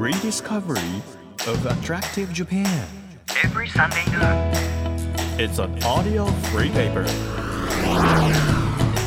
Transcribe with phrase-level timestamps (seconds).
[0.00, 1.02] rediscovery
[1.46, 2.66] of attractive Japan.
[3.44, 4.50] every Sunday noon.
[5.38, 7.04] It's an audio free paper.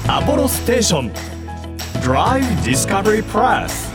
[0.08, 1.12] Apollo Station
[2.04, 3.92] Drive Discovery Press.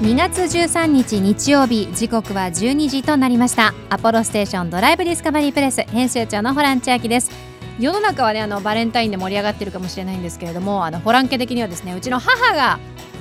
[0.00, 7.30] 2月13日日曜日時刻は12時となりましたアポロステーションドライブディスカバリープレス編集長のホラン千秋です
[7.78, 12.78] 世の中はねあのバレンタインで盛り上がってるかもしれないんですけれどもあのホラン家的にはですねうちの母が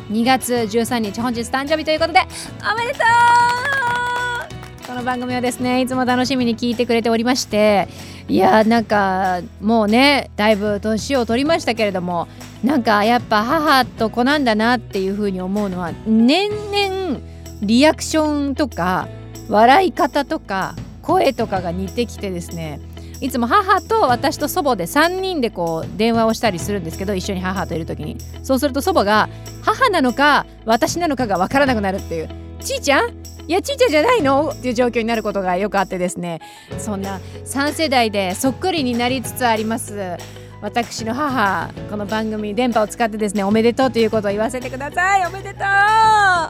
[0.10, 4.88] 2月13日本日誕生日ということでおめでとう。
[4.88, 7.88] この番組はですねいつも楽しみに聞いてくれておりまして
[8.28, 12.28] いやなんかもうねだいぶ年を取りましたけれども
[12.64, 17.20] なんかやっぱ母と子なんだなっていうふうに思うのは年々
[17.62, 19.08] リアクションとか
[19.48, 22.80] 笑い方とか声とかが似てきてですね
[23.22, 29.30] いつも母と私と祖母で3人でこう電話をしたりするんですけど一緒に母といる時にそうすると祖母が
[29.62, 32.30] 母なのか私なのかが分からなくなるっていう
[32.64, 33.10] 「ちいちゃん
[33.48, 36.40] いやちいちゃんじゃないの?」っていう状況になることがよくあってですね。
[36.78, 40.18] そんな3世代でそっくりになりつつあります。
[40.62, 45.26] 私の母この番組電波を使ってですねおめでとうということを言わせてください。
[45.26, 45.60] おめでとう。
[45.62, 46.50] さ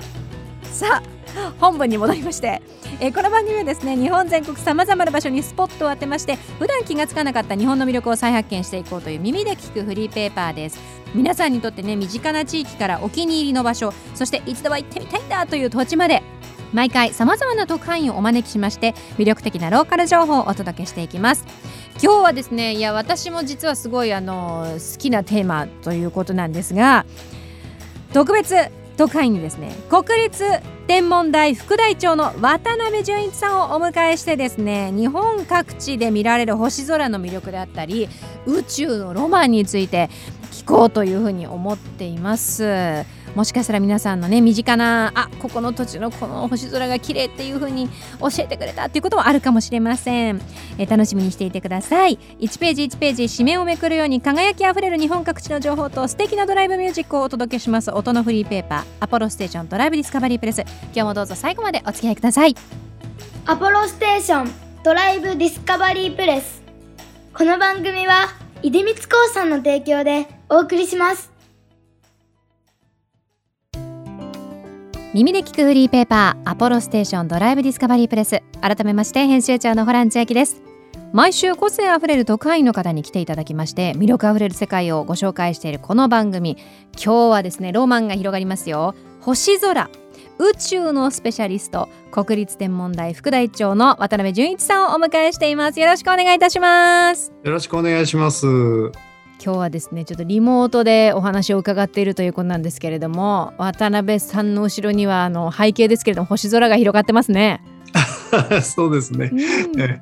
[0.94, 1.19] あ
[1.59, 2.61] 本文に戻りまして、
[2.99, 10.80] えーこの番組はですね日本全国さまざまな場所にスポットを当てまして普段気がつかなかった日本の魅力を再発見していこうという耳で聞くフリーペーパーです。
[11.16, 16.22] 皆さんにとってね身近な地域からお気に入りの場所そして一度は行ってみたいんだという土地まで
[16.72, 21.45] 毎回さまざまな特派員をお招きしまして魅力的なローカル情報をお届けしていきます。
[22.02, 27.05] 今日はですねいや私も実はすごいあの好きなテーマということなんですが
[28.13, 28.55] 特別
[29.00, 30.44] 特派員にですね国立
[30.86, 38.09] 天文台副台長の渡辺純一さんをお迎えしてですね日本各地で見られる星空の魅力であったり
[38.45, 40.09] 宇宙のロマンについて
[40.52, 43.06] 聞こうというふうに思っています。
[43.35, 50.41] もしかしたら皆さんのね身近なあここの土地のこの星空が綺麗っていうふうに教えてくれたっていうこともあるかもしれません、
[50.78, 52.18] え楽しみにしていてください。
[52.39, 57.91] 1ページ1ページ紙面をめくるように輝きあふれる日本各地の情報と素敵なドライブミュージックをお届けします。
[57.91, 60.62] 音のフリーペーパーアポロステーションドライブディスカバリープレス。
[60.62, 62.56] 今日もどうぞ最後までお付き合いください。
[63.45, 64.51] アポロステーション
[64.84, 66.62] ドライブディスカバリープレス。
[67.34, 68.28] この番組は
[68.62, 71.28] 出光興産の提供でお送りします。
[75.12, 78.44] 耳で聞くフリーペーパーアポロステーションドライブディスカバリープレス。
[78.62, 80.62] 改めまして編集長のホラン千秋です。
[81.14, 86.58] 毎週個性あふれる特派員の方に来ていただきまして魅力あふれる世界をご紹介しているこの番組。
[86.94, 88.94] 今日はですねロマンが広がりますよ。
[89.22, 89.90] 星空。
[90.38, 91.90] 宇宙のスペシャリスト。
[92.12, 95.80] 国立天文台副台長の渡辺淳一さんをお迎えしています。
[95.80, 97.34] よろしくお願いいたします。
[97.44, 98.46] よろしくお願いします。
[99.41, 107.63] 今日はですねちょっとリモートでお話を伺っているということなんですけれども渡辺さんの後ろにはあの背景ですけれども星空が広がってますね。
[108.61, 109.31] そうですね。
[109.31, 110.01] うんえ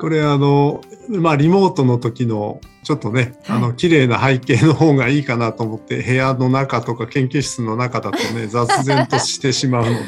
[0.00, 9.98] これあのまあリモートの時のちょっとね、はいあの綺麗な背景の方がいいかなと思って部屋の中とか研究室の中だとね雑然としてしまうので、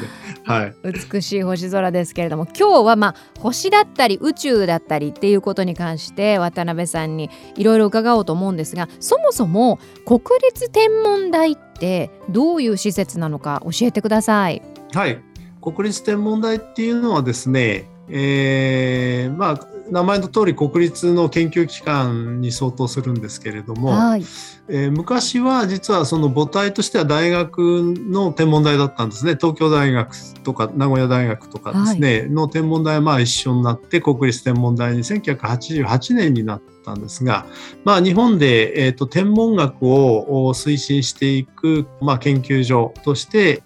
[0.43, 0.75] はい。
[0.83, 14.61] 美しい星空ですけれども今日はまあ星だったり宇宙だったりっていうことに関して渡辺さんにいろいろ伺おうと思うんですがそもそも国立天文台ってどういう施設なのか教えてください。
[14.93, 15.21] はい。
[15.61, 24.21] 国立天文台っていうのはですね、えーまあ名前の通り国立の研究機関に相当するんですけれども、はい、
[24.69, 29.35] えー昔は実はその母体としては大学の天文台だったんですね。
[29.35, 37.45] 東京大学とか名古屋大学とかですね、の天文台はまあ一緒になって国立天文台に1988年になったんですが、
[37.83, 43.63] まあ、日本で、えー、と天文学をお推進していく、まあ、研究所として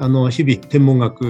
[0.00, 1.22] あの日々天文学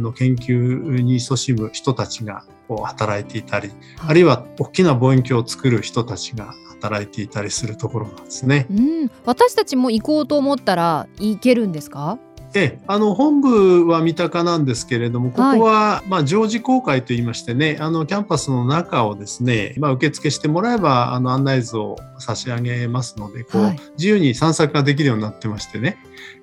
[0.00, 3.70] の研究に勤しむ人たちがこう働いていたり、
[4.06, 8.66] あるいは大きな望遠鏡を作る人たちが働いていたりするところなんですね。
[8.70, 12.18] うん、私たちも行こうと思ったら行けるんですか？
[12.56, 25.98] ええ、あの本部は三鷹なんですけれども、ここは、まあ常時公開といいましてね、あのキャンパスの中をですね、まあ受付してもらえばあの案内図を差し上げますので、こう、はい自由に散策ができるようになってましてね、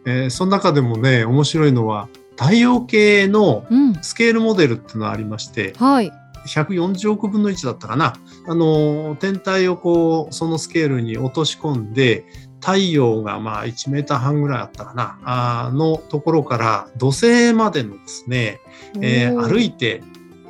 [0.06, 6.12] えーその中でもね面白いのは太陽系のうん、スケールモデルっていうのがありまして、はい。
[6.46, 8.16] 140億分の1だったかな。
[8.48, 12.26] あの、天体をこう、そのスケールに落とし込んで、
[12.64, 18.62] 太陽がまあ1メーター半ぐらいあったかな、あーのところから土星までのですね、
[19.02, 20.02] えー歩いて、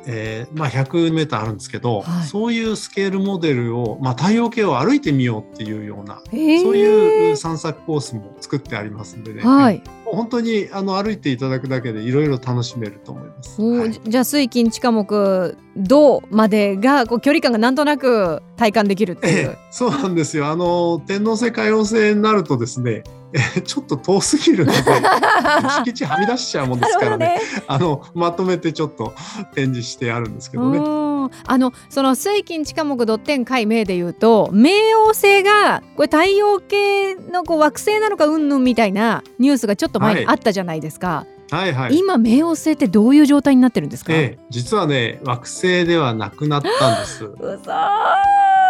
[0.06, 9.42] えーまあ100メーターあるんですけど、はいそういうスケールモデルを、まあ太陽系を歩いてみようっていうような、へーそういう散策コースも作ってありますんでね。
[9.42, 9.82] はい。
[10.04, 13.62] 本当にあの歩いていただくだけでいろいろ楽しめると思います。
[13.62, 19.48] はいじゃあ水金地下木銅までがこう距離感がなんとなく体感できるっていう。
[19.50, 20.46] ええ、そうなんですよ。
[20.46, 23.23] あの天王星海王星になるとですね、えー
[23.64, 24.78] ちょっと遠すぎるので
[25.84, 27.40] 敷地はみ出しちゃうもんですからね。
[27.66, 29.12] あのまとめてちょっと
[29.54, 30.78] 展示してあるんですけどね。
[30.78, 31.14] うん
[31.46, 41.98] あのその水金地下木土天海明でいうと冥王星がこれ太陽系のこう惑星なのかうんぬんみたいなニュースがちょっと前にあったじゃないですか、はいはい。
[41.98, 47.24] 今冥王星ってどういう状態になってるんですか、ええ、実はね惑星ではなくなったんです。
[47.24, 47.72] うそ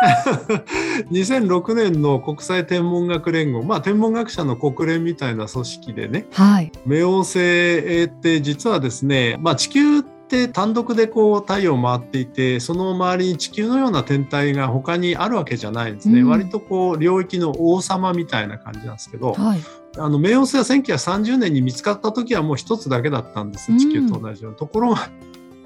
[1.10, 6.72] 2006年の国際天文学連合、まあ天文学者の国連みたいな組織でね、はい。
[6.86, 16.28] 冥王星って実はですね、まあ、地球って単独でこう太陽を回っていてその周りに地球のような天体が他にあるわけじゃないんですね、うん。
[16.28, 19.60] 割とこう領域の王様みたいな感じなんですけどはい。
[19.96, 25.08] あの冥王星は1930年に見つかった時はもう一つだけだったんです地球と同じような、ところが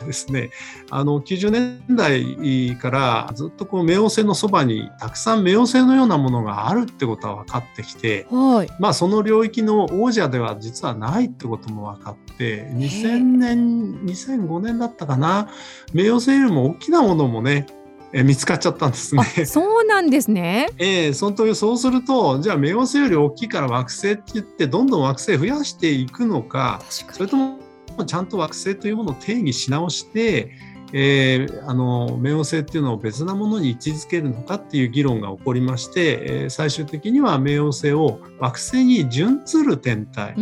[0.05, 0.51] ですね。
[0.91, 8.69] あの90年代からずっとこう冥王星のそばにたくさん冥王星のようなものがあるってことは分かってきてはい。
[8.79, 15.49] まあその領域の王者では実はないってことも分かって2000年2005年だったかな。
[15.93, 17.67] 冥王星よりも大きなものもね
[18.13, 19.23] え見つかっちゃったんですね。
[19.23, 20.69] あそうなんですね。
[20.79, 27.59] ええその時そうするとじゃあ冥王星より大きいから惑星って言ってどんどん惑星増やしていくのか確それとも
[28.05, 30.53] ちゃんと惑星というものを定義し直して、
[30.93, 40.35] えーあの冥王星っていうのを別なものに位置づけるのかっていう議論が起こりまして、えー最終的には冥王星を惑星に準ずる天体、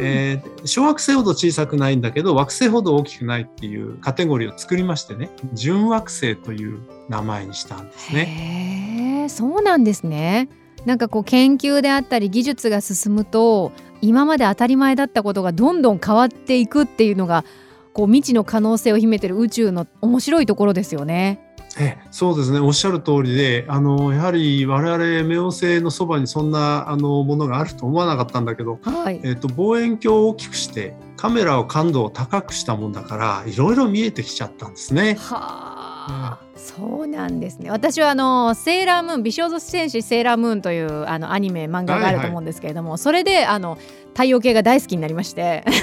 [0.00, 9.26] えー小惑星ほど小さくないんだけど惑星ほど大きくないっていうカテゴリーを作りましてね準惑星という名前にしたんですね。
[9.28, 10.48] そうなんですね
[10.84, 17.44] なんかこう研究であったり技術が進むと今まで当たり前だったことがどんどん変わっていくっていうのが
[17.92, 21.44] こう未知の可能性を秘めてる宇宙の面白いところですよね。
[21.80, 29.20] ええそうですねおっしゃる通りであのやはり我々冥王星のそばにそんなあのものがあると思わなかったんだけど、はい。
[29.22, 35.16] えっと望遠鏡を大きくしてカメラを感度を高くしたもんだからいろいろ見えてきちゃったんですね。
[35.18, 35.77] はあ、
[36.56, 37.70] そうなんですね。
[37.70, 43.78] 私はあのセーラームーン美少女戦士セーラームーンというあのアニメ漫画があると思うんですけれども、それであの
[44.08, 45.64] 太陽系が大好きになりまして。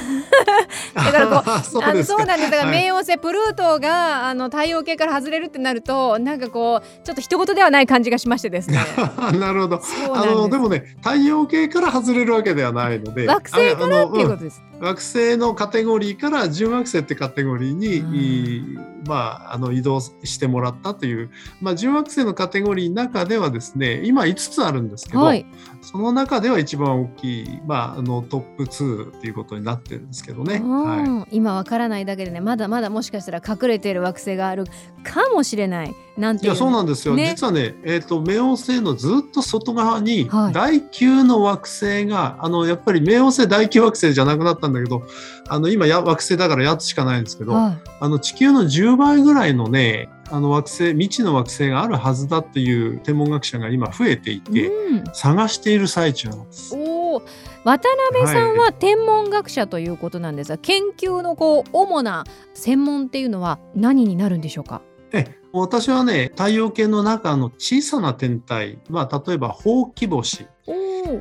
[0.94, 8.80] だからこう そうあそうなんですだからはい冥王星プルートがあの太陽系から外れるってなるとなんかこうちょっと一言ではない感じがしましてですね。
[9.40, 9.82] なるほど。
[10.14, 14.62] あのでもね太陽系から外れるわけではないので惑星からっていうことです。
[14.70, 21.30] うん惑星のカテゴリーから準惑星ってカテゴリーに、うんまあ、あの移動してもらったという、
[21.62, 25.46] まあ、準惑星のカテゴリーの中ではですね今5つあるんですけど、はい。
[25.82, 30.60] その中では一番大きい、まあ、あのトップ2っていうことになってるんですけどね。
[30.60, 34.66] はいうん今わからないだけでねまだまだもしかしたら隠れている惑星がある
[35.04, 45.04] かもしれないなんていやそうなんですよ、ね実はね、えー、と冥王星のずっと外側にはい第9の惑星が、あのやっぱり冥王星第9惑星じゃなくなったんだけど
[45.50, 54.42] あの今や惑星だから8つしかないんですけど、はあの地球の10倍ぐらいのねあの惑星未知の惑星があるはずだっていう天文学者が今増えていい。
[54.42, 55.04] て、うん。
[55.14, 56.76] 探している最中なんです。
[56.76, 57.22] おお。
[57.64, 64.82] 渡辺さんは天文学者ということなんですが、研究のこう主な専門っていうのは何になるんでしょうか？
[65.14, 70.48] え私はね太陽系の中の小さな天体、まあ、例えばほうき星っ。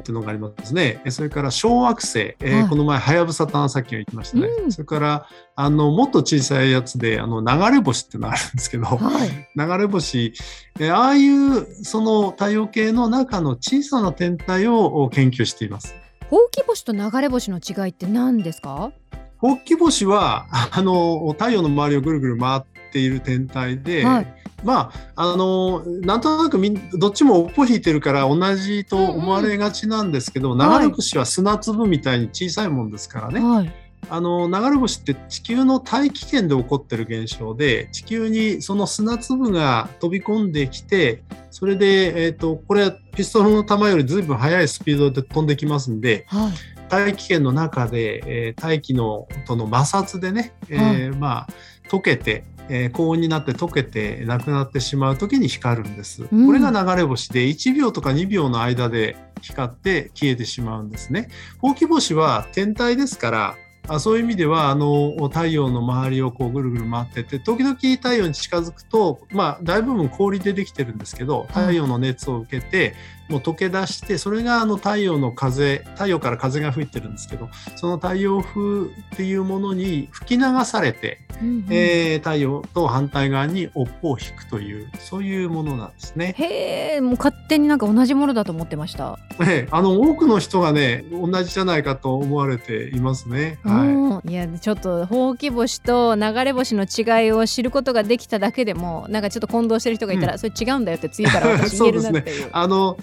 [0.03, 1.03] ていうのがありますね。
[1.05, 4.47] えそれから小惑星、えーはいこの前はやぶさ探査機が行きましたね。
[4.47, 5.27] うんそれから
[5.57, 9.29] あのもっと小さいやつであの流れ星っていうのがあるんですけど、はい。
[9.55, 10.33] 流れ星、
[10.81, 15.95] えーああいうその太陽系の中の小さな天体を研究しています。
[16.31, 18.91] ほうき星と流れ星の違いって何ですか？
[19.37, 22.63] ほうき星はあの太陽の周りをぐるぐる回っ
[22.95, 33.71] ている天体で、はいまああのなんとなくみんどっちも尾っぽ引いてるから同じと思われがちなんですけど、ん流れ星は砂粒みたいに小さいもんですからね、はい。
[34.09, 46.53] あの流れ星って地球の大気圏で起こってる現象で地球にその砂粒が飛び込んできてそれで、えー、とこれはピストルの弾よりずいぶん速いスピードで飛んできますんではい。
[46.89, 51.49] 大気圏の中で、えー大気のとの摩擦でね、えーまあ、
[51.89, 56.25] 溶けて、えー高温になって溶けてなくなってしまう時に光るんです。
[56.31, 61.29] うんこれが流れ星で1秒とか2秒の間で光って消えてしまうんですね。
[61.59, 63.57] ほうき星は天体ですから
[63.87, 72.95] あそういう意味ではあの太陽の周りをこうぐるぐる回ってて時々太陽に近づくと、まあ、大部分氷でできてるんですけど太陽の熱を受けて
[73.29, 86.35] もう溶け出してそれがあの太陽の風太陽から風が吹いてるんですけどその太陽風っていうものに吹き流されて、うんうんえー太陽と反対側に尾っぽを引くというそういうものなんですね。
[86.39, 89.19] へえもう勝手になんか同じものだと思ってました。
[89.41, 93.59] ええあの多くの人がね同じじゃないかと思われていますね。
[93.63, 102.49] はいうんいやちょっとほうき星と流れ星の違いを知ることができただけでもなんかちょっと混同してる人がいたら、うそれ違うんだよって次から私 言えるなっていう。
[102.53, 102.97] あの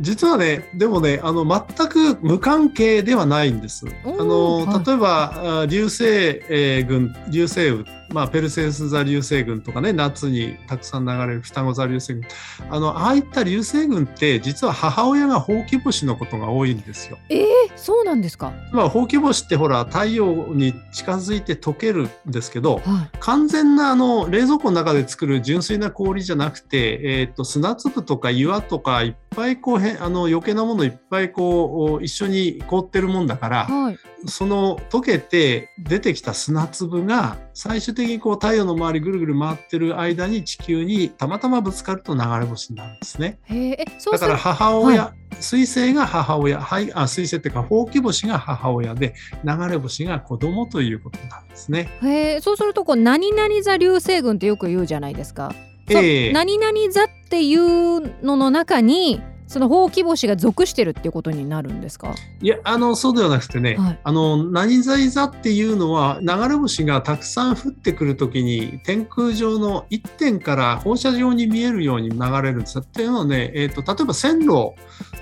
[0.00, 3.86] 実はねでもねあの全く無関係ではないんです。
[4.04, 12.22] あのはい例えばあ流星、えー群流星雨、まあ、ペルセウス座流星群とかね夏にたくさん流れる双子座流星群
[12.70, 17.18] あのああいった流星群って実は母親がほうき星のことが多いんですよ。
[17.28, 18.52] えー、そうなんですか？
[18.72, 33.72] まあ、ほうき星ってほら太陽に近づいて溶けるんですけどは完全なあの冷蔵庫の中で作る純粋な氷じゃなくて、えー、と砂粒とか岩とかいっぱいこうへあの余計なものいっぱいこう一緒に凍ってるもんだからい。
[33.72, 33.98] はい。
[34.24, 43.38] その溶けて出てきた砂粒が最終的にこう太陽の周りぐるぐる回ってる間に地球にたまたまぶつかると流れ星になるんですね。
[43.44, 51.90] へええそうだから母親、は水星が母親、はい、あ水星っていうかほうき星が母親で流れ星が子供ということなんですね。
[52.02, 55.52] へえそうするとこう何々座流星群ってよく言うじゃないですか。
[55.90, 59.20] そええ何々座っていうのの中に
[59.52, 62.14] そのほうき星が属してるっていうことになるんですか？
[62.40, 72.80] いや、あの、そうではなくてね、はいあの、何座座っていうのは、流れ星がたくさん降ってくるときに、天空上の一点から放射状に見えるように流れるんですよ。
[72.82, 74.72] っていうのはね、えっ、と、例えば線路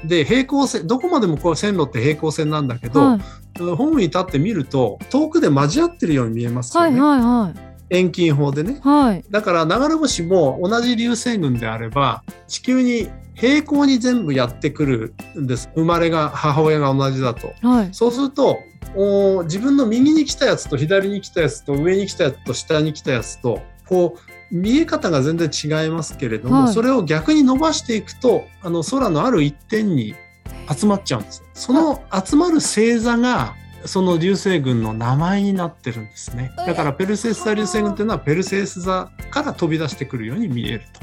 [0.05, 3.21] で平行線、どこまでもこう線路って平行線なんだけど、はい
[3.59, 7.01] ホームに立って見ると、遠くで交わってるように見えますよはいね。
[7.01, 7.53] は
[7.91, 8.81] 遠近法でね。
[8.85, 9.25] いはいはい。
[9.31, 17.89] だから流れ星も同じ流星群であれば地球に平行に全部やってくるんです生まれが母親が同じだとはい。
[17.93, 18.59] そうすると
[18.97, 30.15] お自分の右に来たやつと左に来たやつと上に来たやつと下に来たやつとこう見え方が全然違いますけれども、はいそれを逆に伸ばしていくとあの空のある一点に
[30.69, 41.01] 集まっちゃうんですその集まる星座がその流星群の名前になってるんですねだからペルセウス座流星群っていうのはペルセウス座から飛び出してくるように見えると。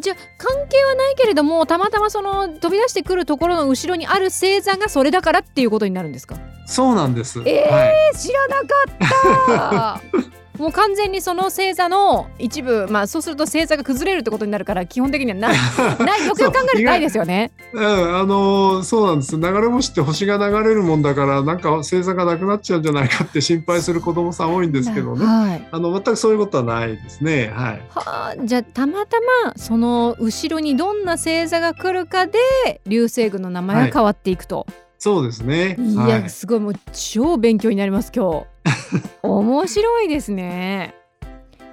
[0.00, 6.36] じゃあ関係はないけれどもたまたまその飛び出してくるところの後ろにある星座がそれだからっていうことになるんですか？
[6.66, 7.40] そうなんです。
[7.46, 8.16] えーはい。
[8.18, 10.20] 知らなかった。
[10.60, 15.56] もう完全にその星座の一部まあそうすると星座が崩れるってことになるから基本的にはない
[16.04, 17.50] ないよくよく考えるとないですよね。
[17.72, 19.36] うん、あのーそうなんです。
[19.36, 25.24] 流れ星って星が流れるもんだから、なんか星座がなくなっちゃうんじゃないかって心配する子供さん多いんですけどね。
[25.24, 25.68] はい。
[25.70, 27.52] あの全くそういうことはないですね。
[27.54, 27.82] はい。
[27.94, 32.38] はあ、じゃあたまたまその後ろにどんな星座が来るかで
[32.86, 34.66] 流星群の名前が変わっていくと、
[35.00, 35.76] そうですね。
[35.78, 40.94] い、はやすごいもう超勉強になります今日 面白いですね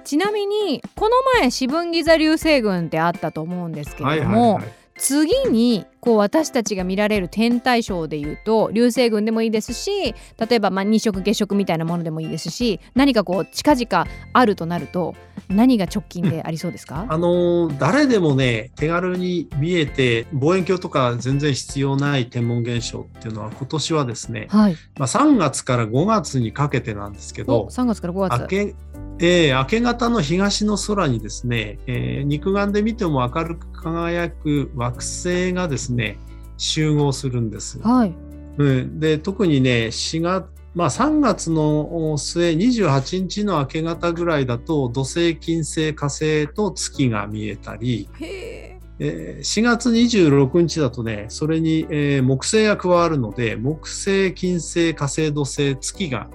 [0.02, 4.72] ちなみにこの前四分ギ座流星群ってあったと思うんですけはいれども、はいはい。
[4.98, 15.14] 次にこう私たちが見られる天体ショーでいうと流星群でもいいですし例えばまあ日食月食みたいなものでもいいですし何かこう近々あるとなると
[15.48, 24.76] 何が直近でありそうですか、あのー誰でもね手軽に見えて望遠鏡とか全然必要ない天文現象っていうのは今年はですね、はい。
[24.98, 28.74] まあ、3月から5月にかけてなんですけおど3月から5明月け,、
[29.20, 36.18] えー明け方の東の空にですね、えー肉眼で見ても明るく輝く惑星がですね
[36.56, 37.80] 集合するんです。
[37.80, 38.14] はい
[38.58, 56.28] うん、で特にね4月まあ、3月の末28日の明け方ぐらいだと土星金星火星と月が見えたり、へえー4月26日だとねそれに、えー木星が加わるので木星金星火星土星月が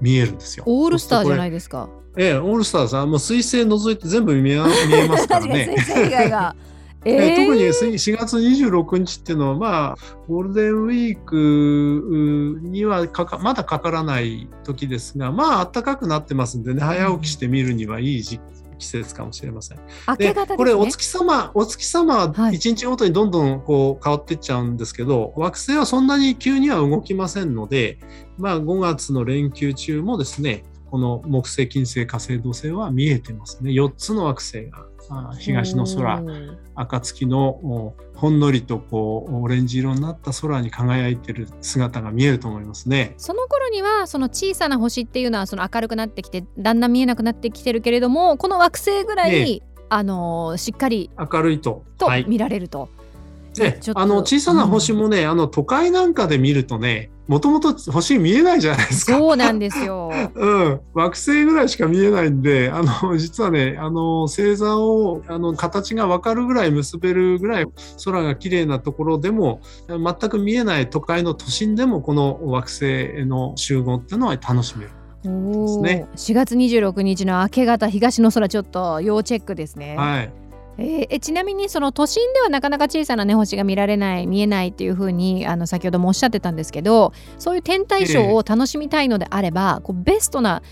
[0.00, 0.64] 見えるんですよ。
[0.66, 1.88] オールスターじゃないいですか。
[2.18, 4.56] ええオールスターさんもう水星除いて全部見え
[4.88, 5.72] 見えますからね。
[5.76, 6.54] 水星以外が。
[7.04, 9.96] ええーー特に4月26日っていうのは、まあ、
[10.26, 18.40] ゴールデンウィークにはかかまだかからない時ですが、まあ、暖かくなってますんでね、早起きして見るにはいい時
[18.78, 19.78] 季節かもしれません。
[20.18, 20.46] でね。
[20.56, 27.98] これ、お月様、お月様ははい1日ごとにどんどんこう変わっていっちゃうんですけど、惑星はそんなに急には動きませんので、
[28.38, 33.70] まあ、5月の連休中もですね、この木星、金星、火星、土星は見えてますね。
[33.72, 36.22] 4つの惑星があ東の空、
[36.74, 43.14] 暁のおほんのりとこうオレンジ色になった空に輝いてる姿が見えると思いますね。
[43.16, 51.84] その頃にはその小さな星っていうのはその明るくなってきてだんだん見えなくなってきてるけれどもこの惑星ぐらい、えあのーしっかり明るいと。
[51.96, 52.24] とはい。
[52.26, 52.88] 見られると。
[52.88, 59.18] でちょっとあの小さな星もね、あの都会なんかで見るとねもともと星見えないじゃないですか。
[59.18, 60.10] そうなんですよ。
[60.34, 67.66] うん、惑星ぐらいしか見えないんで、あの、実はね、あの、星座を、あの、形がわかるぐらい結べるぐらい
[68.02, 74.90] 空が綺麗なところでも、全く見えない都会の都心でも、この惑星の集合っていうのは楽しめる。
[75.26, 79.96] おねお、4月26日の明け方東の空ちょっと要チェックですね。
[79.96, 80.47] はい。
[80.78, 90.62] えーえちなみにその都心ではなかなか小さな、ね、星が見られない見えないっていうふうにあの先ほどもおっしゃってたんですけどそういう天体ショーを楽しみたいのであれば、こうベストな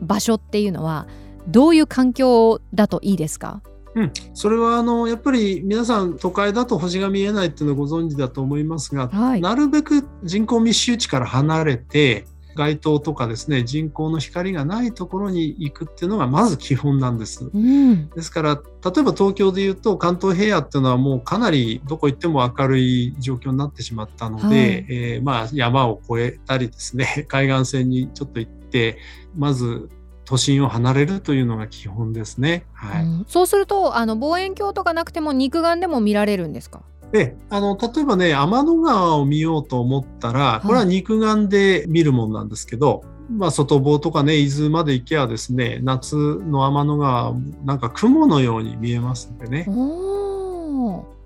[0.00, 1.08] 場所っていうのは
[1.48, 3.60] どういう環境だといいですか？
[3.96, 9.40] うん、それはあのやっぱり皆さん都会だと星が見えないっていうのをご存知だと思いますが、はい。
[9.40, 17.48] なるべく人口密集地から離れて街灯とかですね人工の光がないところに行くっていうのがまず基本なんです。
[17.54, 18.10] うん。
[18.10, 18.60] ですから例
[19.00, 24.56] えば東京でいうと関東平野っていうのはもうかなりどこ行っても明るい状況になってしまったので、はい。
[24.88, 28.98] えーまあ、山を越えたりですね 海岸線にちょっと行って
[29.36, 29.88] まず
[30.24, 32.66] 都心を離れるというのが基本ですね。
[32.72, 33.04] はい。
[33.04, 33.24] うん。
[33.28, 36.82] そうするとあの望遠鏡とかなくても肉眼でも見られるんですか？
[37.16, 49.66] であの例えばね天の川を見ようと思ったらこれは肉眼で見るもんなんですけど、まあ、外房とかね伊豆まで行けばですね夏の天の川なんか雲のように見えますんでね。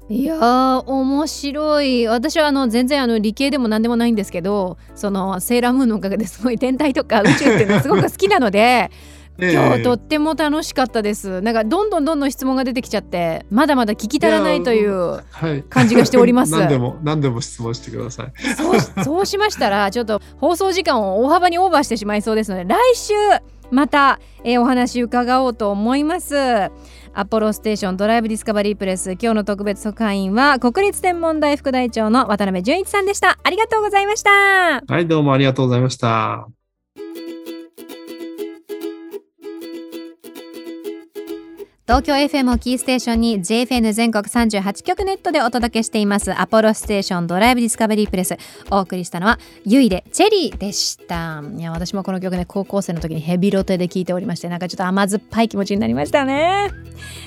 [0.08, 2.08] いやー面白い。
[2.08, 8.90] 私はあの全然あの理系でも何でもないんですけどそのセーラームーンのおかげですごい天体とか宇宙っていうのはすごく好きなのでええ
[9.42, 11.40] 今日とっても楽しかったです。
[11.40, 16.52] なんかどんどんどんどん質問が出てきちゃってまだまだ聞き足らないというはい、感じがしております。
[16.58, 18.32] 何でも何でも質問してください。
[18.56, 23.14] そうしそうしましたらちょっと放送時間を大幅にオーバーしてしまいそうですので来週
[23.70, 26.34] また、えーお話伺おうと思います。
[27.12, 33.38] アポロステーションドライブディスカバリープレス今日の特別特派員は国立天文台副台長の渡辺淳一さんでした。
[33.42, 34.30] ありがとうございました。
[34.86, 36.59] はいどうもありがとうございました。
[41.90, 46.32] 東京 FM をキーステーションに JFN 全国38局ネットでお届けしています。
[46.32, 48.36] アポロステーションドライブディスカバリープレス。
[48.70, 51.42] お送りしたのは YUI で CHE.R.RY でした。
[51.58, 56.70] いや私もこの曲ね高校生の時にヘビロテで聴いておりましてなんかちょっと甘酸っぱい気持ちになりましたね。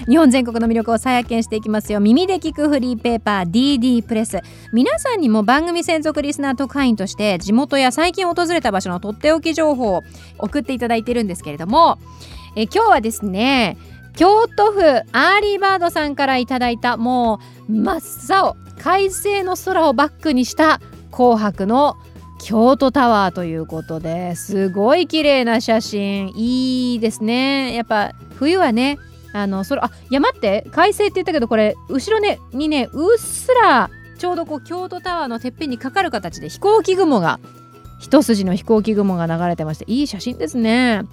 [0.08, 2.00] 日本全国の魅力を再発見していきますよ。
[2.00, 4.40] 耳で聞くフリーペーパー DD プレス。
[4.72, 10.04] 皆さんにも番組専属リスナー特派員として地元や最近訪れた場所のとっておき情報を
[10.38, 12.00] 送っていただいてるんですけれども
[12.56, 13.78] え今日はですね
[14.16, 20.80] 京都府アーリーバードさんからいただいたもう真っ青快晴の空をバックにした
[21.12, 21.96] 紅白の
[22.44, 24.70] 京都タワーということです。
[24.70, 26.34] ごい綺麗な写真。
[26.36, 27.74] いいですね。
[27.74, 28.98] やっぱ冬はね
[29.34, 37.40] あのそれあいや待って快晴って言ったけどこれ後ろねにねうっすらちょうどこう京都タワーのてっぺんにかかる形で飛行機雲が
[38.04, 41.04] 一筋の飛行機雲が流れてましていい写真ですね。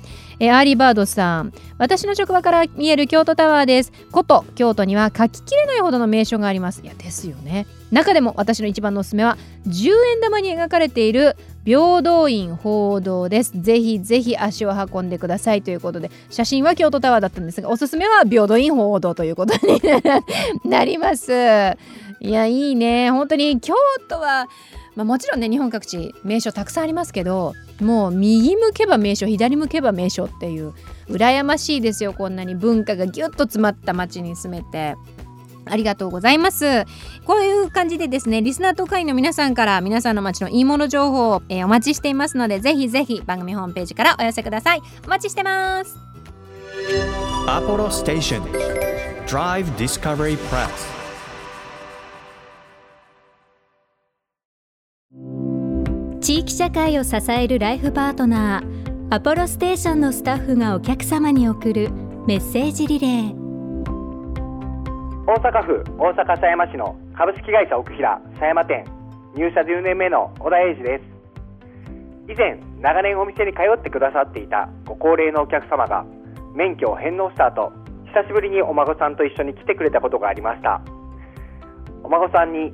[0.40, 1.52] えアーリーバードさん。
[1.78, 3.92] 私の職場から見える京都タワーです。
[4.10, 6.82] こと京都には書ききれないほどの名所があります。
[6.82, 7.68] いやですよね。
[7.92, 13.52] 中でも私の一番のおすすめは10円玉に描かれている平等院報道です。
[13.54, 19.80] ぜひぜひ足を運んでくださいということで写真は京都タワーだったんですがおすすめは平等院報道ということに
[20.68, 21.30] なります。
[22.22, 23.12] いやいいね。
[23.12, 23.74] 本当に京
[24.08, 24.46] 都は
[25.00, 30.74] まあ、もちろんね日本各地名所たくさんありますけどもう右向けば名所左向けば名所っていう
[31.08, 34.96] 羨ましいですよこんなに文化がギュッと詰まった町に住めて。
[35.66, 36.84] ありがとうございます。
[37.26, 44.82] こういう感じでですね、リスナーと会員の皆さんから皆さんの街のいいもの情報を、えーお待ちしていますので、ぜひぜひ番組ホームページからお寄せください。
[45.04, 45.96] お待ちしてます。
[47.46, 48.42] Apollo Station
[49.26, 50.99] Drive Discovery Press
[56.30, 61.90] 地域社会を支えるライフパートナーアポロステーションのスタッフがお客様に送る
[62.28, 63.34] メッセージリレー。
[65.26, 68.84] 大阪府大阪狭山市の株式会社奥平狭山店
[69.34, 72.32] 入社10年目の小田英二です。
[72.32, 76.06] 以前長年お店に通ってくださっていたご高齢のお客様が
[76.54, 77.72] 免許を返納した後
[78.14, 80.80] 久しぶりにお孫さんと一緒に来てくれたことがありました。
[82.04, 82.72] お孫さんに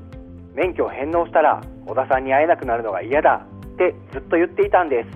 [0.52, 5.08] 免許を返納したら小田さんに会えなくなるのが嫌だってずっと言っていたんです。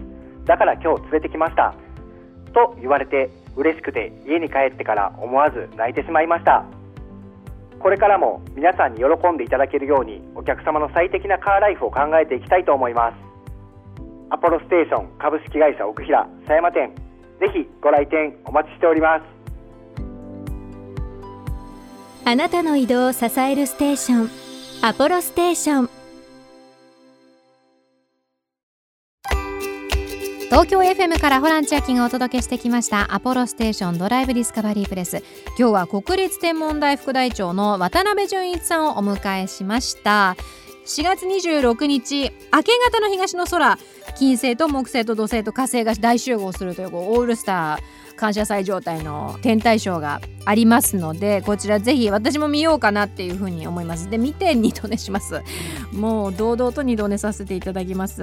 [0.47, 1.75] だから今日連れてきました。
[2.53, 6.65] と言われて嬉しくて家に帰ってから思わず泣いてしまいました。
[7.79, 13.15] これからも皆さんに喜んでいただけるようにお客様の最適なカーライフを考えていきたいと思います。
[14.31, 16.95] アポロステーション株式会社奥平狭山店。
[17.41, 19.23] ぜひご来店お待ちしております。
[22.27, 24.31] あなたの移動を支えるステーション
[24.87, 26.00] アポロステーション。
[30.51, 33.15] 東京 FM からホラン千秋がお届けしてきました。
[33.15, 35.23] アポロステーションドライブディスカバリープレス。
[35.57, 40.35] 今日は国立天文台副台長の渡辺淳一さんをお迎えしました。
[40.87, 43.79] 4月26日明け方の東の空
[44.17, 54.11] 金星と木星と土星と火星が大集合するというオールスター感謝祭状態の天体ショーがありますのでこちらぜひ私も見ようかなっていうふうに思います。
[54.11, 55.43] で見て二度寝します。
[55.93, 58.23] もう堂々と二度寝させていただきます。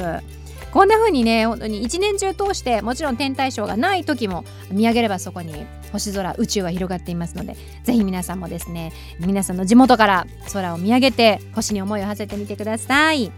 [0.72, 13.32] こんな風にね本当に一年中通してもちろん天体ショーがない時も見上げればそこに星空宇宙は広がっていますのでぜひ皆さんもですね皆さんの地元から空を見上げて星に思いを馳せてみてください。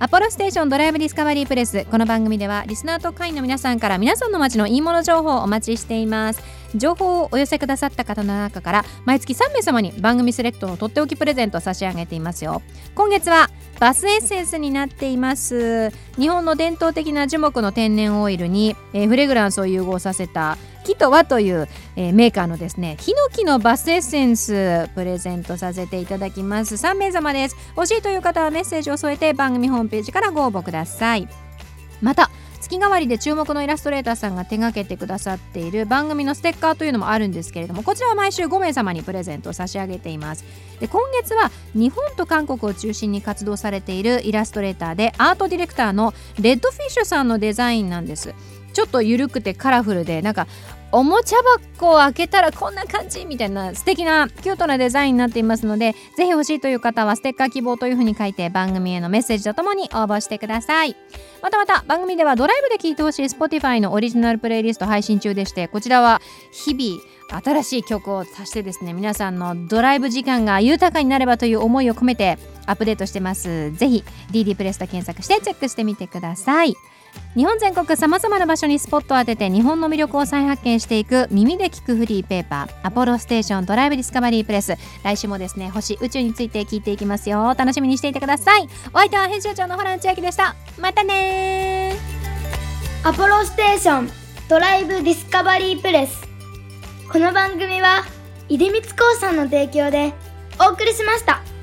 [0.00, 6.42] アポロステーションドライブディスカバリープレスこの番組ではリスナーと会員の皆さんから皆さんの街のいいもの情報をお待ちしています。
[6.74, 12.60] 情報をお寄せくださった方の中から毎月3名様に番組セレクトのとっておきプレゼントを差し上げていますよ。
[12.96, 13.48] 今月は
[13.80, 15.90] バスエッセンスになっています。
[16.16, 26.74] 日本の伝統的な樹木の天然オイルに、えー、フレグランスを融合させた木と和という、えー、メーカーのですねヒノキのバスエッセンスプレゼントさせていただきます。
[26.74, 27.56] 3名様です。
[27.76, 31.28] 欲しいという方はメッセージを添えて番組ホームページからご応募ください。
[32.00, 32.30] また
[32.64, 40.44] 月替わりで注目のイラストレーターさんが手がけてくださっている番組のステッカーというのもあるんですけれどもこちらは毎週5名様にプレゼントを差し上げています。
[40.80, 48.34] で今月は日本と韓国を中心に活動されているイラストレーターでアートディレクターのレッドフィッシュさんのデザインなんです。
[48.72, 50.48] ちょっと緩くてカラフルでなんか
[50.94, 51.38] おもちゃ
[51.76, 60.94] 箱を開けたらこんな感じみたいな素敵なキュートなデザインになっていますのでぜひ欲しいという方はステッカー希望というふうに書いて番組へのメッセージとともに応募してください。
[61.42, 67.02] またまた番組ではドライブで聴いてほしい Spotify のオリジナルプレイリスト配信中でしてこちらは日々
[67.42, 68.92] 新しい曲を足してですね。
[68.92, 73.72] 皆さんのドライブ時間が豊かになればという思いを込めてアップデートしてます。
[73.72, 76.76] ぜひ DD プレスと検索してチェックしてみてください。
[77.36, 87.54] 日本全国さまざまな場所にスポットを当てて日本の魅力を再発見していく耳で聞くフリーペーパーアポロステーションドライブディスカバリープレス来週もですね星宇宙について聞いていきますよ。
[87.56, 88.68] 楽しみにしていてください。
[88.92, 90.54] お相手は編集長のホラン千秋でした。
[90.78, 91.96] またね
[93.02, 94.10] アポロステーション
[94.48, 96.22] ドライブディスカバリープレス
[97.10, 98.04] この番組は
[98.48, 100.12] 出光興産の提供で
[100.60, 101.53] お送りしました。